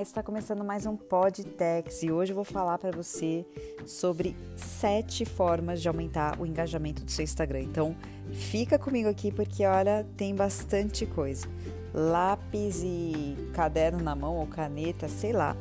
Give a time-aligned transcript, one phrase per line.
[0.00, 3.44] Está começando mais um Podtex e hoje eu vou falar para você
[3.84, 7.60] sobre sete formas de aumentar o engajamento do seu Instagram.
[7.60, 7.94] Então,
[8.32, 11.46] fica comigo aqui porque olha, tem bastante coisa.
[11.92, 15.54] Lápis e caderno na mão ou caneta, sei lá.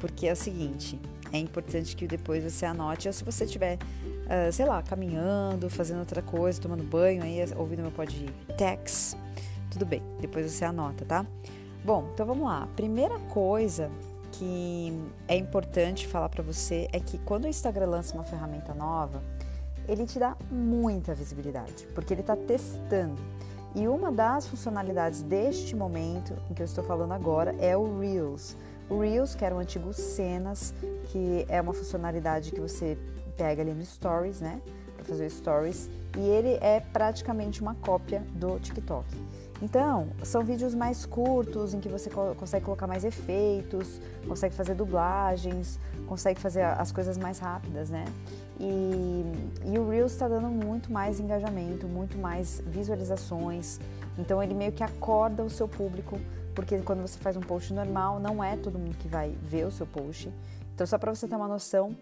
[0.00, 1.00] Porque é o seguinte,
[1.32, 6.00] é importante que depois você anote, ou se você estiver, uh, sei lá, caminhando, fazendo
[6.00, 9.16] outra coisa, tomando banho, aí ouvindo meu Podtex,
[9.70, 11.24] tudo bem, depois você anota, tá?
[11.86, 12.66] Bom, então vamos lá.
[12.74, 13.88] Primeira coisa
[14.32, 14.92] que
[15.28, 19.22] é importante falar para você é que quando o Instagram lança uma ferramenta nova,
[19.86, 23.22] ele te dá muita visibilidade, porque ele está testando.
[23.72, 28.56] E uma das funcionalidades deste momento em que eu estou falando agora é o Reels.
[28.90, 30.74] O Reels, que era o antigo Cenas,
[31.12, 32.98] que é uma funcionalidade que você
[33.36, 34.60] pega ali no Stories, né?
[34.96, 39.06] Para fazer Stories, e ele é praticamente uma cópia do TikTok.
[39.62, 45.80] Então, são vídeos mais curtos em que você consegue colocar mais efeitos, consegue fazer dublagens,
[46.06, 48.04] consegue fazer as coisas mais rápidas, né?
[48.60, 49.24] E,
[49.64, 53.80] e o Reels está dando muito mais engajamento, muito mais visualizações.
[54.18, 56.18] Então, ele meio que acorda o seu público,
[56.54, 59.70] porque quando você faz um post normal, não é todo mundo que vai ver o
[59.70, 60.30] seu post.
[60.74, 61.96] Então, só para você ter uma noção,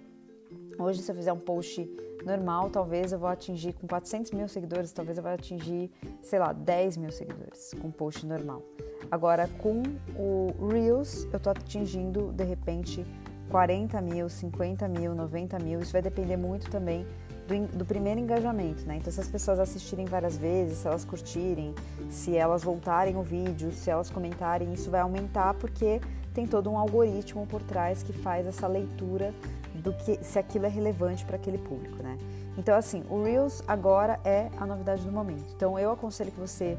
[0.79, 1.89] hoje se eu fizer um post
[2.25, 5.91] normal, talvez eu vou atingir com 400 mil seguidores, talvez eu vou atingir,
[6.23, 8.63] sei lá, 10 mil seguidores com post normal.
[9.11, 9.83] Agora, com
[10.17, 13.05] o Reels, eu tô atingindo, de repente,
[13.51, 15.81] 40 mil, 50 mil, 90 mil.
[15.81, 17.07] Isso vai depender muito também
[17.47, 18.97] do, do, primeiro engajamento, né?
[18.97, 21.75] Então, se as pessoas assistirem várias vezes, se elas curtirem,
[22.11, 26.01] se elas voltarem o vídeo, se elas comentarem, isso vai aumentar porque
[26.35, 29.33] tem todo um algoritmo por trás que faz essa leitura
[29.75, 32.19] do que se aquilo é relevante para aquele público, né?
[32.59, 35.45] Então, assim, o Reels agora é a novidade do momento.
[35.57, 36.77] Então, eu aconselho que você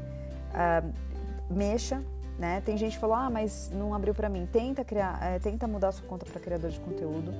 [0.52, 0.92] uh,
[1.50, 2.02] mexa,
[2.38, 2.60] né?
[2.62, 4.46] Tem gente que falou, ah, mas não abriu para mim.
[4.50, 7.32] Tenta criar, é, tenta mudar sua conta para criador de conteúdo.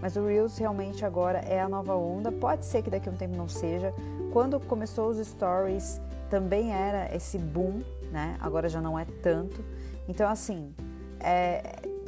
[0.00, 2.30] Mas o Reels realmente agora é a nova onda.
[2.30, 3.92] Pode ser que daqui a um tempo não seja.
[4.32, 7.80] Quando começou os Stories, também era esse boom,
[8.10, 8.36] né?
[8.40, 9.64] Agora já não é tanto.
[10.08, 10.74] Então, assim,
[11.24, 11.62] é,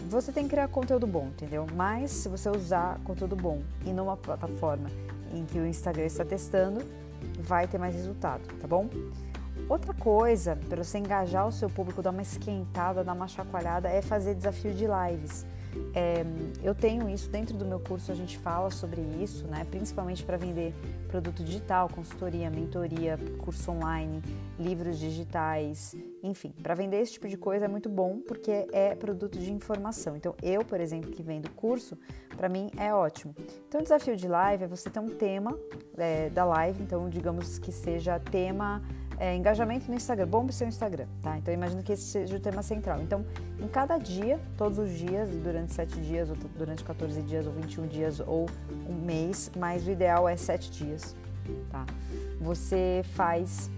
[0.09, 1.66] você tem que criar conteúdo bom, entendeu?
[1.75, 4.88] Mas se você usar conteúdo bom e numa plataforma
[5.32, 6.84] em que o Instagram está testando,
[7.41, 8.88] vai ter mais resultado, tá bom?
[9.69, 14.00] Outra coisa para você engajar o seu público, dar uma esquentada, dar uma chacoalhada, é
[14.00, 15.44] fazer desafio de lives.
[15.99, 16.23] É,
[16.62, 19.67] eu tenho isso dentro do meu curso, a gente fala sobre isso, né?
[19.71, 20.75] principalmente para vender
[21.09, 24.23] produto digital, consultoria, mentoria, curso online,
[24.61, 29.39] livros digitais, enfim, para vender esse tipo de coisa é muito bom porque é produto
[29.39, 30.15] de informação.
[30.15, 31.97] Então, eu, por exemplo, que vendo curso,
[32.37, 33.34] para mim é ótimo.
[33.67, 35.59] Então, o desafio de live é você ter um tema
[35.97, 38.83] é, da live, então, digamos que seja tema
[39.19, 41.37] é, engajamento no Instagram, bombe seu Instagram, tá?
[41.38, 43.00] Então imagino que esse seja o tema central.
[43.00, 43.25] Então,
[43.59, 47.87] em cada dia, todos os dias, durante 7 dias, ou durante 14 dias, ou 21
[47.87, 48.47] dias, ou
[48.88, 51.16] um mês, mas o ideal é 7 dias,
[51.71, 51.87] tá?
[52.41, 53.71] Você faz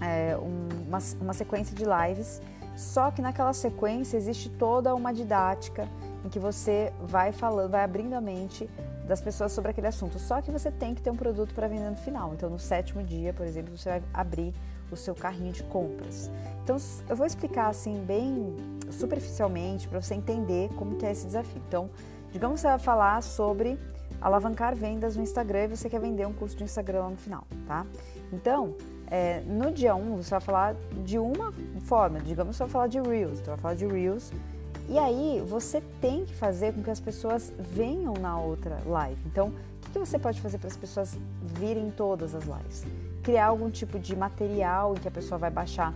[0.00, 2.40] é, um, uma, uma sequência de lives,
[2.76, 5.88] só que naquela sequência existe toda uma didática
[6.24, 8.68] em que você vai falando, vai abrindo a mente
[9.08, 10.18] das pessoas sobre aquele assunto.
[10.18, 12.34] Só que você tem que ter um produto para vender no final.
[12.34, 14.54] Então, no sétimo dia, por exemplo, você vai abrir
[14.92, 16.30] o seu carrinho de compras.
[16.62, 16.76] Então,
[17.08, 18.54] eu vou explicar assim bem
[18.90, 21.60] superficialmente para você entender como que é esse desafio.
[21.66, 21.90] Então,
[22.30, 23.78] digamos que você vai falar sobre
[24.20, 27.46] alavancar vendas no Instagram e você quer vender um curso de Instagram lá no final,
[27.66, 27.86] tá?
[28.32, 28.74] Então,
[29.10, 31.52] é, no dia 1, um, você vai falar de uma
[31.82, 34.32] forma, digamos que você vai falar de Reels, então vai falar de Reels
[34.88, 39.20] e aí você tem que fazer com que as pessoas venham na outra live.
[39.26, 39.52] Então,
[39.86, 42.84] o que você pode fazer para as pessoas virem todas as lives?
[43.22, 45.92] Criar algum tipo de material em que a pessoa vai baixar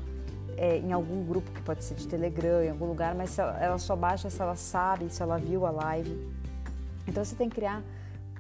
[0.57, 3.79] é, em algum grupo que pode ser de Telegram, em algum lugar, mas ela, ela
[3.79, 6.15] só baixa se ela sabe, se ela viu a live.
[7.07, 7.83] Então você tem que criar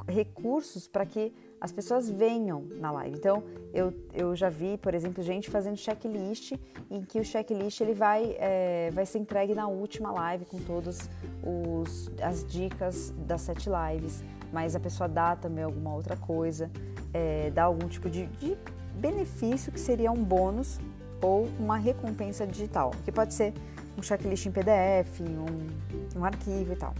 [0.09, 3.17] recursos para que as pessoas venham na live.
[3.17, 3.43] Então,
[3.73, 6.53] eu, eu já vi, por exemplo, gente fazendo checklist,
[6.91, 11.09] em que o checklist ele vai, é, vai ser entregue na última live com todas
[11.43, 16.71] os, as dicas das sete lives, mas a pessoa dá também alguma outra coisa,
[17.15, 18.57] é, dá algum tipo de, de
[18.95, 20.81] benefício que seria um bônus
[21.22, 23.55] ou uma recompensa digital, que pode ser
[23.97, 26.95] um checklist em PDF, um, um arquivo e tal.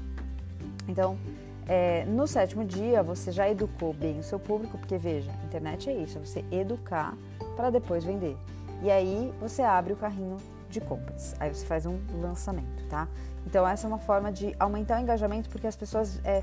[0.88, 1.19] Então,
[1.68, 5.94] é, no sétimo dia, você já educou bem o seu público, porque veja, internet é
[5.94, 7.16] isso, é você educar
[7.56, 8.36] para depois vender.
[8.82, 10.36] E aí você abre o carrinho
[10.68, 13.06] de compras, aí você faz um lançamento, tá?
[13.46, 16.42] Então essa é uma forma de aumentar o engajamento, porque as pessoas é,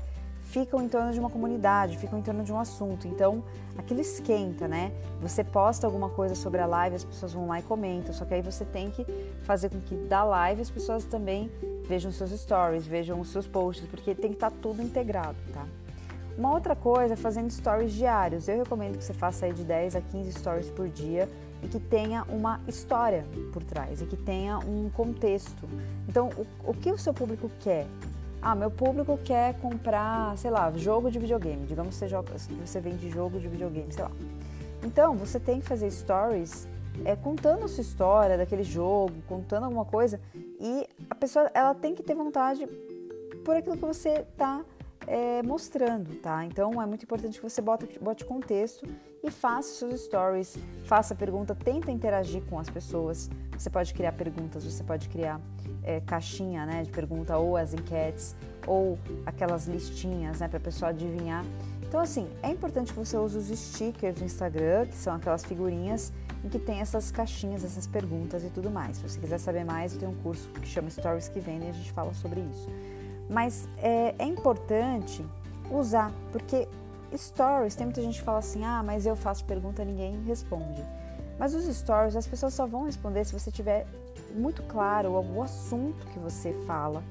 [0.50, 3.06] ficam em torno de uma comunidade, ficam em torno de um assunto.
[3.06, 3.42] Então,
[3.78, 4.92] aquilo esquenta, né?
[5.22, 8.12] Você posta alguma coisa sobre a live, as pessoas vão lá e comentam.
[8.12, 9.06] Só que aí você tem que
[9.44, 11.48] fazer com que da live as pessoas também
[11.86, 15.64] vejam seus stories, vejam os seus posts, porque tem que estar tá tudo integrado, tá?
[16.36, 18.48] Uma outra coisa é fazendo stories diários.
[18.48, 21.28] Eu recomendo que você faça aí de 10 a 15 stories por dia
[21.62, 25.68] e que tenha uma história por trás e que tenha um contexto.
[26.08, 27.86] Então, o, o que o seu público quer?
[28.42, 31.66] Ah, meu público quer comprar, sei lá, jogo de videogame.
[31.66, 34.10] Digamos que você, joga, você vende jogo de videogame, sei lá.
[34.82, 36.66] Então, você tem que fazer stories
[37.04, 40.18] é, contando sua história daquele jogo, contando alguma coisa.
[40.58, 42.66] E a pessoa, ela tem que ter vontade
[43.44, 44.64] por aquilo que você está
[45.06, 46.44] é, mostrando, tá?
[46.44, 48.86] Então, é muito importante que você bote, bote contexto
[49.22, 53.28] e faça seus stories, faça pergunta, tenta interagir com as pessoas.
[53.56, 55.40] Você pode criar perguntas, você pode criar
[55.82, 58.34] é, caixinha né, de pergunta, ou as enquetes,
[58.66, 61.44] ou aquelas listinhas né, para a pessoa adivinhar.
[61.82, 66.12] Então, assim, é importante que você use os stickers do Instagram, que são aquelas figurinhas
[66.44, 68.96] em que tem essas caixinhas, essas perguntas e tudo mais.
[68.96, 71.74] Se você quiser saber mais, tenho um curso que chama Stories que Vendem e a
[71.74, 72.68] gente fala sobre isso.
[73.28, 75.24] Mas é, é importante
[75.70, 76.66] usar, porque
[77.16, 80.84] stories, tem muita gente que fala assim, ah, mas eu faço pergunta ninguém responde.
[81.38, 83.86] Mas os stories, as pessoas só vão responder se você tiver
[84.34, 87.02] muito claro o assunto que você fala.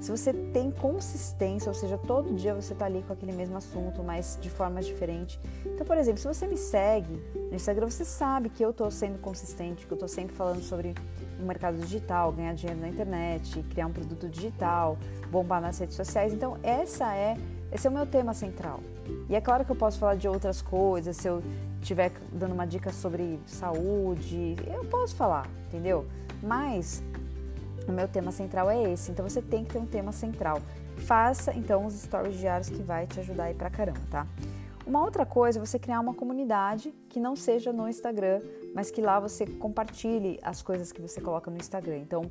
[0.00, 4.02] Se você tem consistência, ou seja, todo dia você está ali com aquele mesmo assunto,
[4.02, 5.40] mas de forma diferente.
[5.64, 9.18] Então, por exemplo, se você me segue no Instagram, você sabe que eu estou sendo
[9.18, 10.94] consistente, que eu estou sempre falando sobre
[11.40, 14.98] o mercado digital, ganhar dinheiro na internet, criar um produto digital,
[15.30, 16.34] bombar nas redes sociais.
[16.34, 17.38] Então, essa é,
[17.72, 18.80] esse é o meu tema central.
[19.28, 21.42] E é claro que eu posso falar de outras coisas, se eu
[21.84, 26.06] estiver dando uma dica sobre saúde, eu posso falar, entendeu?
[26.42, 27.02] Mas
[27.86, 30.60] o meu tema central é esse, então você tem que ter um tema central.
[30.96, 34.26] Faça então os stories diários que vai te ajudar aí pra caramba, tá?
[34.86, 38.40] Uma outra coisa é você criar uma comunidade que não seja no Instagram,
[38.74, 41.98] mas que lá você compartilhe as coisas que você coloca no Instagram.
[41.98, 42.22] Então,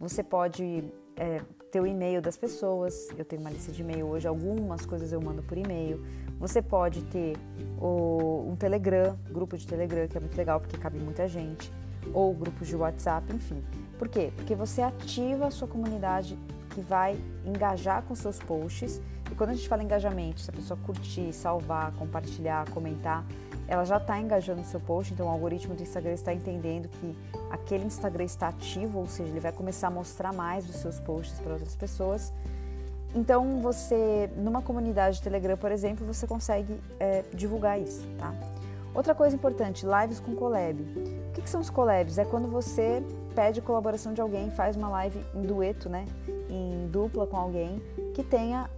[0.00, 0.84] você pode
[1.16, 5.12] é, ter o e-mail das pessoas, eu tenho uma lista de e-mail hoje, algumas coisas
[5.12, 6.04] eu mando por e-mail.
[6.38, 7.36] Você pode ter
[7.80, 11.70] o, um Telegram, grupo de Telegram, que é muito legal porque cabe muita gente
[12.12, 13.62] ou grupos de WhatsApp, enfim.
[13.98, 14.32] Por quê?
[14.36, 16.38] Porque você ativa a sua comunidade
[16.70, 19.00] que vai engajar com seus posts.
[19.30, 23.26] E quando a gente fala engajamento, se a pessoa curtir, salvar, compartilhar, comentar,
[23.68, 27.14] ela já está engajando no seu post, então o algoritmo do Instagram está entendendo que
[27.50, 31.38] aquele Instagram está ativo, ou seja, ele vai começar a mostrar mais os seus posts
[31.38, 32.32] para outras pessoas.
[33.14, 38.32] Então você, numa comunidade de Telegram, por exemplo, você consegue é, divulgar isso, tá?
[38.94, 40.80] Outra coisa importante, lives com collab.
[40.80, 42.16] O que, que, são os collabs?
[42.16, 43.02] É quando você
[43.34, 46.06] pede colaboração de alguém, faz uma live em dueto, né?
[46.48, 47.82] Em dupla com alguém
[48.14, 48.68] que tenha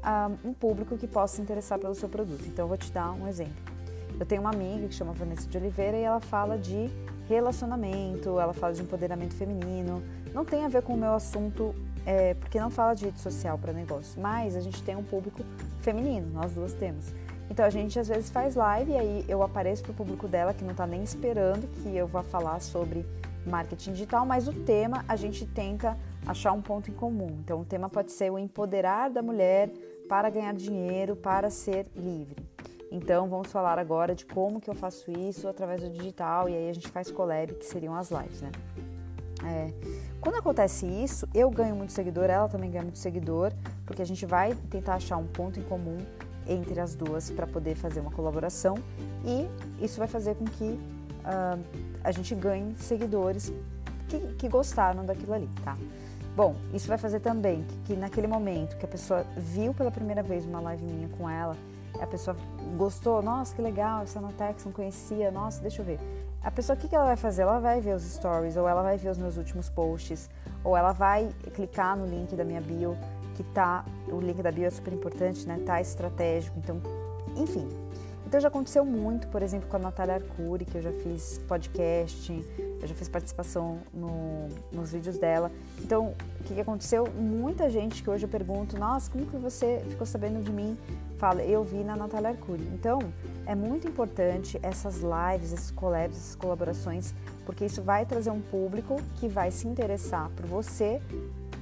[0.44, 2.44] um, um público que possa se interessar pelo seu produto.
[2.46, 3.79] Então, eu vou te dar um exemplo.
[4.20, 6.90] Eu tenho uma amiga que chama Vanessa de Oliveira e ela fala de
[7.26, 10.02] relacionamento, ela fala de empoderamento feminino.
[10.34, 11.74] Não tem a ver com o meu assunto,
[12.04, 15.42] é, porque não fala de rede social para negócio, mas a gente tem um público
[15.80, 17.14] feminino, nós duas temos.
[17.48, 20.52] Então a gente às vezes faz live e aí eu apareço para o público dela
[20.52, 23.06] que não está nem esperando que eu vá falar sobre
[23.46, 25.96] marketing digital, mas o tema a gente tenta
[26.26, 27.38] achar um ponto em comum.
[27.42, 29.70] Então o tema pode ser o empoderar da mulher
[30.10, 32.49] para ganhar dinheiro, para ser livre.
[32.90, 36.68] Então vamos falar agora de como que eu faço isso através do digital e aí
[36.68, 38.50] a gente faz collab, que seriam as lives, né?
[39.44, 39.72] É,
[40.20, 43.52] quando acontece isso, eu ganho muito seguidor, ela também ganha muito seguidor,
[43.86, 45.96] porque a gente vai tentar achar um ponto em comum
[46.46, 48.74] entre as duas para poder fazer uma colaboração
[49.24, 49.48] e
[49.82, 51.62] isso vai fazer com que uh,
[52.02, 53.52] a gente ganhe seguidores
[54.08, 55.76] que, que, gostaram daquilo ali, tá?
[56.34, 60.22] Bom, isso vai fazer também que, que, naquele momento que a pessoa viu pela primeira
[60.22, 61.56] vez uma live minha com ela,
[61.98, 62.36] a pessoa
[62.76, 65.98] gostou, nossa, que legal, essa Natex não conhecia, nossa, deixa eu ver.
[66.42, 67.42] A pessoa, o que, que ela vai fazer?
[67.42, 70.30] Ela vai ver os stories, ou ela vai ver os meus últimos posts,
[70.64, 72.96] ou ela vai clicar no link da minha bio
[73.34, 75.58] que tá, o link da bio é super importante, né?
[75.64, 76.80] Tá estratégico, então,
[77.36, 77.68] enfim.
[78.30, 82.46] Então já aconteceu muito, por exemplo, com a Natália Arcuri, que eu já fiz podcast,
[82.80, 85.50] eu já fiz participação no, nos vídeos dela.
[85.80, 87.08] Então, o que, que aconteceu?
[87.12, 90.78] Muita gente que hoje eu pergunto, nossa, como que você ficou sabendo de mim?
[91.18, 92.62] Fala, eu vi na Natália Arcuri.
[92.72, 93.00] Então,
[93.46, 97.12] é muito importante essas lives, esses collabs, essas colaborações,
[97.44, 101.02] porque isso vai trazer um público que vai se interessar por você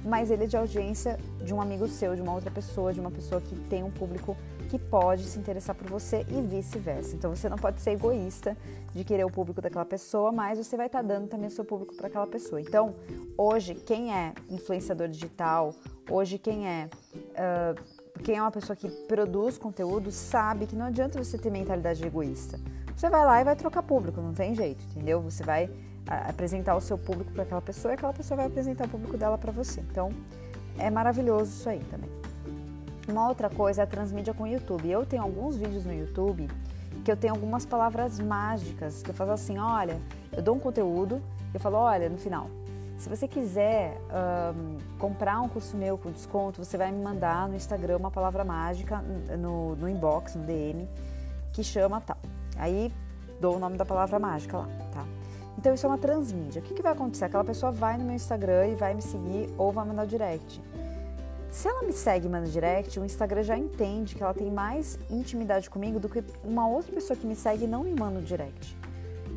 [0.01, 3.11] mas ele é de audiência de um amigo seu, de uma outra pessoa, de uma
[3.11, 4.37] pessoa que tem um público
[4.69, 7.15] que pode se interessar por você e vice-versa.
[7.15, 8.55] Então você não pode ser egoísta
[8.93, 11.65] de querer o público daquela pessoa, mas você vai estar tá dando também o seu
[11.65, 12.61] público para aquela pessoa.
[12.61, 12.93] Então,
[13.35, 15.73] hoje, quem é influenciador digital,
[16.09, 21.21] hoje quem é uh, quem é uma pessoa que produz conteúdo sabe que não adianta
[21.21, 22.59] você ter mentalidade egoísta.
[22.95, 25.21] Você vai lá e vai trocar público, não tem jeito, entendeu?
[25.21, 25.69] Você vai
[26.27, 29.37] apresentar o seu público para aquela pessoa e aquela pessoa vai apresentar o público dela
[29.37, 29.79] para você.
[29.81, 30.09] Então,
[30.77, 32.09] é maravilhoso isso aí também.
[33.09, 34.87] Uma outra coisa é a transmídia com o YouTube.
[34.87, 36.47] Eu tenho alguns vídeos no YouTube
[37.03, 39.97] que eu tenho algumas palavras mágicas que eu faço assim, olha,
[40.31, 41.19] eu dou um conteúdo,
[41.51, 42.47] eu falo, olha, no final,
[42.99, 43.97] se você quiser
[44.53, 48.43] um, comprar um curso meu com desconto, você vai me mandar no Instagram uma palavra
[48.43, 49.01] mágica
[49.39, 50.87] no, no inbox, no DM,
[51.51, 52.17] que chama tal.
[52.57, 52.93] Aí
[53.41, 55.05] dou o nome da palavra mágica lá, tá?
[55.57, 56.61] Então isso é uma transmídia.
[56.61, 57.25] O que, que vai acontecer?
[57.25, 60.61] Aquela pessoa vai no meu Instagram e vai me seguir ou vai mandar direct.
[61.51, 65.69] Se ela me segue manda direct, o Instagram já entende que ela tem mais intimidade
[65.69, 68.77] comigo do que uma outra pessoa que me segue e não me manda direct.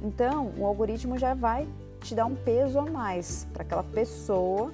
[0.02, 1.66] Então, o algoritmo já vai
[2.00, 4.70] te dar um peso a mais para aquela pessoa,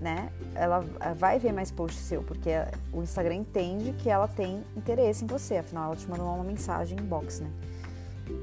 [0.00, 0.32] né?
[0.54, 0.80] Ela
[1.14, 2.50] vai ver mais post seu, porque
[2.92, 6.98] o Instagram entende que ela tem interesse em você, afinal ela te mandou uma mensagem
[6.98, 7.50] inbox, né?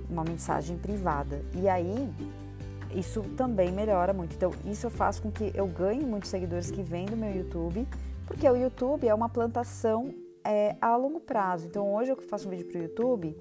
[0.08, 1.42] Uma mensagem privada.
[1.56, 2.14] E aí,
[2.94, 4.36] isso também melhora muito.
[4.36, 7.88] Então, isso faço com que eu ganhe muitos seguidores que vêm do meu YouTube
[8.26, 10.14] porque o YouTube é uma plantação
[10.44, 11.68] é, a longo prazo.
[11.68, 13.36] Então, hoje eu faço um vídeo para o YouTube,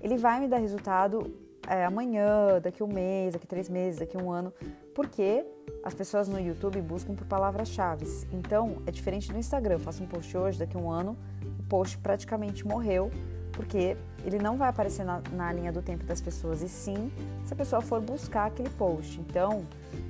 [0.00, 1.32] ele vai me dar resultado
[1.68, 4.52] é, amanhã, daqui um mês, daqui três meses, daqui um ano,
[4.94, 5.46] porque
[5.82, 8.04] as pessoas no YouTube buscam por palavras-chave.
[8.32, 9.76] Então, é diferente do Instagram.
[9.76, 11.16] Eu faço um post hoje, daqui um ano,
[11.58, 13.10] o post praticamente morreu,
[13.52, 17.12] porque ele não vai aparecer na, na linha do tempo das pessoas, e sim
[17.44, 19.20] se a pessoa for buscar aquele post.
[19.20, 19.64] Então,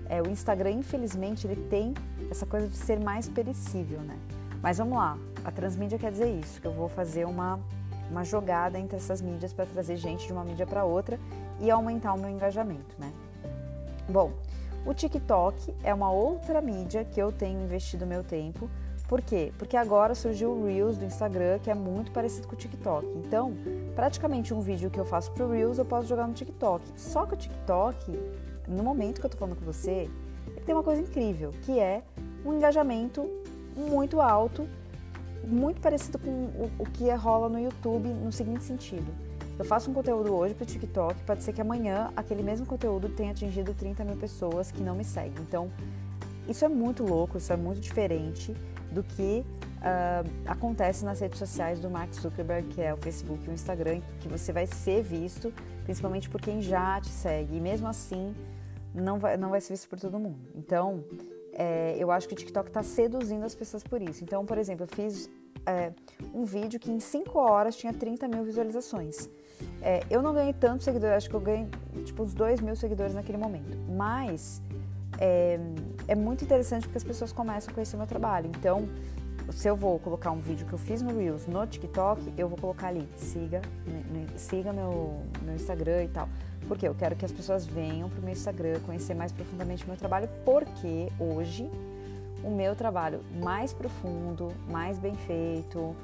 [0.09, 1.95] é, o Instagram, infelizmente, ele tem
[2.31, 4.17] essa coisa de ser mais perecível, né?
[4.63, 7.59] Mas vamos lá, a transmídia quer dizer isso, que eu vou fazer uma,
[8.11, 11.19] uma jogada entre essas mídias para trazer gente de uma mídia para outra
[11.61, 13.13] e aumentar o meu engajamento, né?
[14.09, 14.33] Bom,
[14.85, 18.69] o TikTok é uma outra mídia que eu tenho investido meu tempo.
[19.09, 19.53] Por quê?
[19.59, 23.07] Porque agora surgiu o Reels do Instagram, que é muito parecido com o TikTok.
[23.17, 23.55] Então,
[23.95, 26.83] praticamente um vídeo que eu faço pro Reels eu posso jogar no TikTok.
[26.97, 28.19] Só que o TikTok,
[28.67, 30.09] no momento que eu tô falando com você,
[30.65, 32.03] tem uma coisa incrível, que é
[32.45, 33.29] um engajamento
[33.77, 34.67] muito alto,
[35.45, 39.13] muito parecido com o, o que rola no YouTube no seguinte sentido.
[39.59, 43.09] Eu faço um conteúdo hoje para o TikTok, pode ser que amanhã aquele mesmo conteúdo
[43.11, 45.35] tenha atingido 30 mil pessoas que não me seguem.
[45.41, 45.71] Então,
[46.49, 48.55] isso é muito louco, isso é muito diferente
[48.93, 49.45] do que
[49.79, 54.01] uh, acontece nas redes sociais do Mark Zuckerberg, que é o Facebook e o Instagram,
[54.21, 55.53] que você vai ser visto,
[55.85, 57.57] principalmente por quem já te segue.
[57.57, 58.35] E mesmo assim,
[58.95, 60.39] não vai, não vai ser visto por todo mundo.
[60.55, 61.05] Então,
[61.53, 64.23] é, eu acho que o TikTok está seduzindo as pessoas por isso.
[64.23, 65.29] Então, por exemplo, eu fiz
[65.67, 65.93] é,
[66.35, 69.29] um vídeo que em 5 horas tinha 30 mil visualizações.
[69.81, 71.69] É, eu não ganhei tantos seguidores, acho que eu ganhei
[72.05, 73.77] tipo uns 2 mil seguidores naquele momento.
[73.89, 74.63] Mas
[76.09, 78.51] é, muito interessante porque as pessoas começam a conhecer o meu trabalho.
[78.57, 78.89] Então,
[79.51, 82.59] se eu vou colocar um vídeo que eu fiz no Reels no TikTok, eu vou
[82.59, 83.61] colocar ali, siga,
[84.37, 86.29] siga meu, meu Instagram e tal.
[86.69, 89.89] Porque eu quero que as pessoas venham para o meu Instagram conhecer mais profundamente o
[89.89, 91.69] meu trabalho, porque hoje
[92.45, 95.95] o meu trabalho mais profundo, mais bem feito,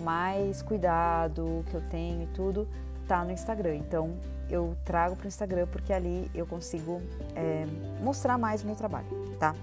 [0.00, 2.68] mais cuidado que eu tenho e tudo,
[3.06, 3.76] tá no Instagram.
[3.76, 4.16] Então
[4.50, 7.02] eu trago para o Instagram porque ali eu consigo
[7.34, 7.66] é,
[8.02, 9.06] mostrar mais o meu trabalho,
[9.38, 9.54] tá?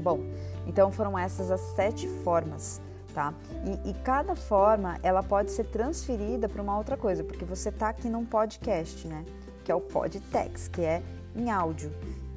[0.00, 0.20] Bom,
[0.66, 2.80] então foram essas as sete formas,
[3.14, 3.34] tá?
[3.64, 7.88] E, e cada forma ela pode ser transferida para uma outra coisa, porque você tá
[7.88, 9.24] aqui num podcast, né?
[9.68, 11.02] que é o Podtex, que é
[11.36, 11.92] em áudio.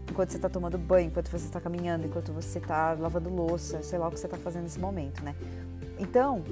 [0.09, 3.97] Enquanto você está tomando banho, enquanto você está caminhando, enquanto você está lavando louça, sei
[3.97, 5.33] lá o que você está fazendo nesse momento, né?
[5.97, 6.43] Então,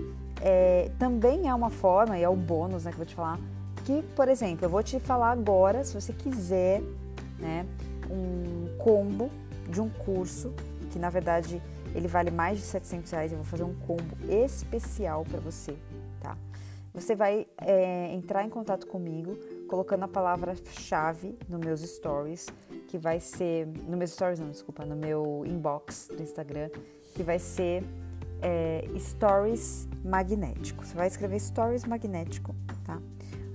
[0.41, 3.38] é, também é uma forma, e é o bônus né, que eu vou te falar,
[3.84, 6.82] que, por exemplo, eu vou te falar agora, se você quiser,
[7.38, 7.65] né,
[8.10, 9.29] um combo
[9.70, 10.54] de um curso,
[10.92, 11.62] que na verdade
[11.94, 15.76] ele vale mais de 700 reais, eu vou fazer um combo especial para você,
[16.20, 16.38] tá?
[16.94, 22.48] Você vai é, entrar em contato comigo colocando a palavra-chave no meus stories,
[22.88, 23.68] que vai ser.
[23.88, 26.70] No meus stories, não, desculpa, no meu inbox do Instagram,
[27.14, 27.84] que vai ser
[28.42, 30.86] é, Stories Magnético.
[30.86, 32.56] Você vai escrever Stories Magnético?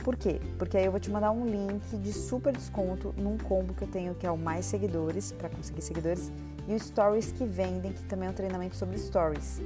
[0.05, 0.41] Por quê?
[0.57, 3.89] Porque aí eu vou te mandar um link de super desconto num combo que eu
[3.89, 6.31] tenho que é o Mais Seguidores, para conseguir seguidores,
[6.69, 9.61] e o Stories que vendem, que também é um treinamento sobre Stories.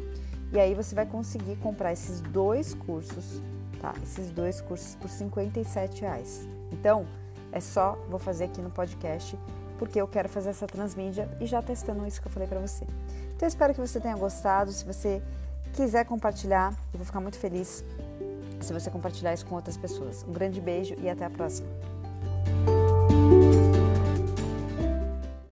[0.53, 3.43] E aí você vai conseguir comprar esses dois cursos
[3.81, 3.95] tá?
[4.03, 6.47] Esses dois cursos por 57 reais.
[6.73, 7.07] Então,
[7.53, 9.39] é só, vou fazer aqui no podcast,
[9.79, 12.85] porque eu quero fazer essa transmídia e já testando isso que eu falei para você.
[13.35, 14.73] Então, eu espero que você tenha gostado.
[14.73, 15.23] Se você
[15.73, 17.85] quiser compartilhar, eu vou ficar muito feliz
[18.65, 20.25] se você compartilhar isso com outras pessoas.
[20.29, 21.69] Um grande beijo e até a próxima.